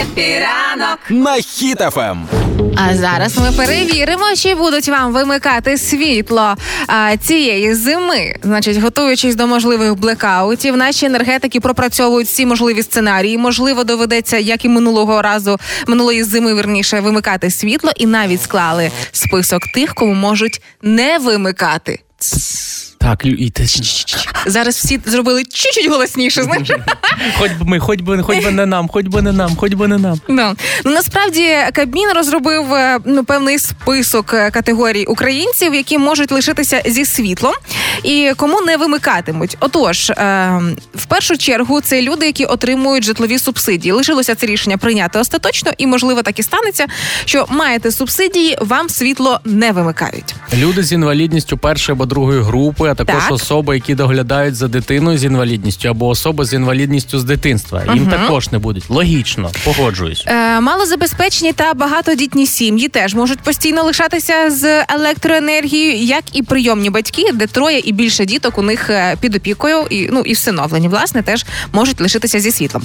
[0.00, 1.42] Happy ранок на Ем.
[1.42, 2.28] Хіт FM.
[2.76, 6.54] А зараз ми перевіримо, чи будуть вам вимикати світло
[6.86, 8.34] а, цієї зими.
[8.42, 13.38] Значить, готуючись до можливих блекаутів, наші енергетики пропрацьовують всі можливі сценарії.
[13.38, 19.62] Можливо, доведеться, як і минулого разу, минулої зими, верніше, вимикати світло, і навіть склали список
[19.74, 21.98] тих, кому можуть не вимикати.
[23.00, 23.66] Так, і те-
[24.46, 26.42] Зараз всі зробили чуть-чуть голосніше.
[26.42, 26.70] Знаєш?
[27.38, 29.88] хоч би ми, хоч би, хоч би не нам, хоч би не нам, хоч би
[29.88, 30.20] не нам.
[30.28, 30.54] Ну,
[30.84, 37.04] ну насправді Кабмін розробив е, ну певний список е, категорій українців, які можуть лишитися зі
[37.04, 37.52] світлом,
[38.02, 39.56] і кому не вимикатимуть.
[39.60, 40.14] Отож, е,
[40.94, 43.92] в першу чергу це люди, які отримують житлові субсидії.
[43.92, 46.86] Лишилося це рішення прийняти остаточно, і можливо так і станеться,
[47.24, 50.34] що маєте субсидії, вам світло не вимикають.
[50.58, 53.32] Люди з інвалідністю першої або другої групи, а також Так.
[53.32, 57.82] особи, які доглядають за дитиною з інвалідністю, або особи з інвалідністю з дитинства.
[57.94, 58.10] Їм Мгм.
[58.10, 58.90] також не будуть.
[58.90, 60.24] Логічно, погоджуюсь.
[60.26, 67.24] Е, малозабезпечені та багатодітні сім'ї теж можуть постійно лишатися з електроенергією, як і прийомні батьки,
[67.34, 71.22] де троє і більше діток у них е, під опікою, і ну і всиновлені, власне,
[71.22, 72.82] теж можуть лишитися зі світлом.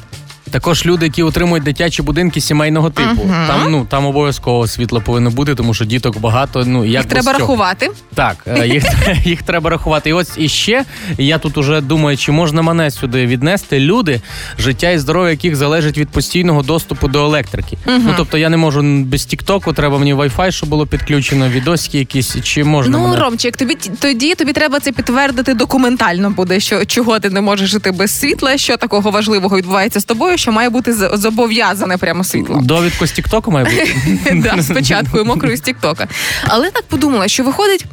[0.56, 3.24] Також люди, які отримують дитячі будинки сімейного типу.
[3.24, 3.48] Мгм.
[3.48, 6.64] Там ну там обов'язково світло повинно бути, тому що діток багато.
[6.66, 7.40] Ну як Їх без треба цього?
[7.40, 7.90] рахувати.
[8.14, 8.84] Так, е, їх,
[9.26, 10.10] їх треба рахувати.
[10.10, 10.84] І ось іще
[11.18, 13.80] я тут уже думаю, чи можна мене сюди віднести.
[13.80, 14.22] Люди,
[14.60, 17.78] життя і здоров'я яких залежить від постійного доступу до електрики.
[17.88, 22.36] Ну тобто я не можу без Тіктоку, треба мені Wi-Fi, щоб було підключено, відосики якісь.
[22.44, 23.22] Чи можна Ну, мене?
[23.22, 27.92] Ромчик, тобі тоді тобі треба це підтвердити документально буде, що чого ти не можеш жити
[27.92, 32.60] без світла, що такого важливого відбувається з тобою, що має бути зобов'язане прямо світло.
[32.64, 34.62] Довідку з Тіктоку має бути.
[34.64, 36.08] спочатку і мокрою з Тіктока.
[36.48, 37.86] Але так подумала, що виходить.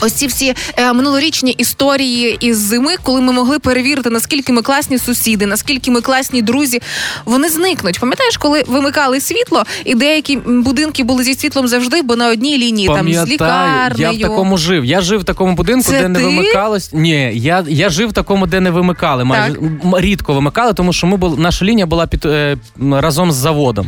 [0.00, 4.98] Ось ці всі е, минулорічні історії із зими, коли ми могли перевірити, наскільки ми класні
[4.98, 6.80] сусіди, наскільки ми класні друзі,
[7.24, 8.00] вони зникнуть.
[8.00, 12.86] Пам'ятаєш, коли вимикали світло, і деякі будинки були зі світлом завжди, бо на одній лінії
[12.88, 14.12] там з Пам'ятаю, лікарнею.
[14.12, 14.84] я в такому жив.
[14.84, 16.24] Я жив в такому будинку, Це де не ти?
[16.24, 16.90] вимикалось.
[16.92, 19.24] Ні, я, я жив в такому, де не вимикали.
[19.24, 19.62] Майже Так.
[19.98, 22.56] рідко вимикали, тому що ми були наша лінія була під е,
[22.90, 23.86] разом з заводом.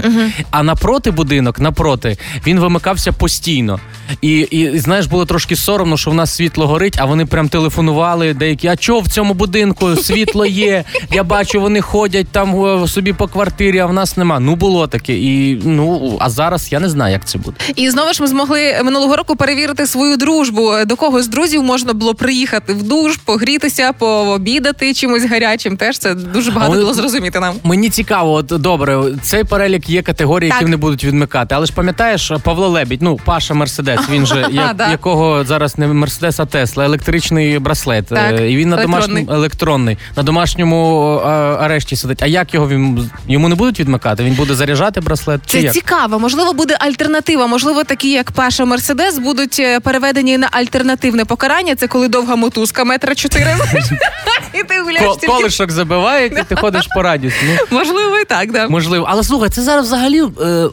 [0.51, 3.81] А напроти будинок, напроти, він вимикався постійно.
[4.23, 8.35] І, і знаєш, було трошки соромно, що в нас світло горить, а вони прям телефонували.
[8.35, 10.85] Деякі, а чого в цьому будинку світло є?
[11.13, 14.41] Я бачу, вони ходять там собі по квартирі, а в нас нема.
[14.41, 15.13] Ну було таке.
[15.19, 17.57] І ну а зараз я не знаю, як це буде.
[17.77, 20.73] І знову ж ми змогли минулого року перевірити свою дружбу.
[20.87, 25.77] До кого з друзів можна було приїхати в душ, погрітися, пообідати чимось гарячим.
[25.77, 27.55] Теж це дуже багато було зрозуміти нам.
[27.65, 30.61] Мені цікаво, от добре, цей перелік є категорії, Так.
[30.61, 31.55] які не будуть відмикати.
[31.55, 36.41] Але ж пам'ятаєш, Павло Лебідь, ну Паша Мерседес, він же як, якого зараз не Мерседес,
[36.41, 38.07] а Тесла, електричний браслет.
[38.07, 39.07] Так, Е, І він на електронний.
[39.25, 42.23] домашньому електронний на домашньому е, арешті сидить.
[42.23, 44.25] А як його він йому не будуть відмикати?
[44.25, 45.41] Він буде заряджати браслет?
[45.47, 45.73] Чи Це як?
[45.75, 46.19] цікаво.
[46.19, 47.47] Можливо, буде альтернатива.
[47.47, 51.75] Можливо, такі як Паша Мерседес будуть е, переведені на альтернативне покарання.
[51.77, 53.57] Це коли довга мотузка метра чотири.
[54.55, 55.27] І ти гуляєш Ко- тільки.
[55.27, 57.37] Колишок забивають, і ти ходиш по радіусу.
[57.47, 58.69] Ну, Можливо, і так, да.
[58.69, 59.07] можливо.
[59.09, 60.23] Але слухай, це зараз взагалі.
[60.43, 60.67] Е,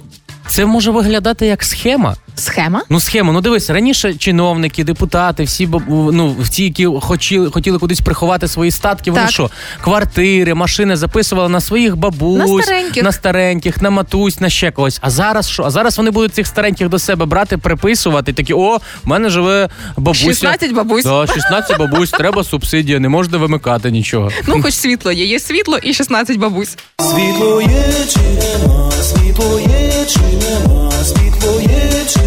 [0.48, 2.16] це може виглядати як схема.
[2.36, 2.82] Схема.
[2.90, 3.34] Ну, схема.
[3.34, 9.12] Ну дивись, раніше чиновники, депутати, всі ну ті, які хотіли, хотіли кудись приховати свої статки,
[9.12, 9.32] вони Так.
[9.32, 9.50] що,
[9.82, 13.04] квартири, машини записували на своїх бабусь, На стареньких.
[13.04, 14.98] на стареньких, на матусь, на ще когось.
[15.02, 15.64] А зараз що?
[15.64, 18.34] А зараз вони будуть цих стареньких до себе брати, приписувати.
[18.34, 20.24] Такі, о, в мене живе бабуся.
[20.26, 21.04] 16 бабусь.
[21.06, 24.32] Да, 16 бабусь, треба субсидія, не можна вимикати нічого.
[24.48, 25.26] Ну, хоч світло є.
[25.26, 26.78] Є світло і 16 бабусь.
[27.02, 32.20] Світло є чи нема, світло є чи нема, світло є чи